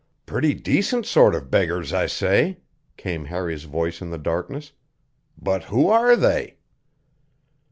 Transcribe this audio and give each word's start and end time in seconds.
"Pretty 0.25 0.55
decent 0.55 1.05
sort 1.05 1.35
of 1.35 1.51
beggars, 1.51 1.93
I 1.93 2.07
say," 2.07 2.57
came 2.97 3.25
Harry's 3.25 3.65
voice 3.65 4.01
in 4.01 4.09
the 4.09 4.17
darkness. 4.17 4.71
"But 5.39 5.65
who 5.65 5.89
are 5.89 6.15
they?" 6.15 6.57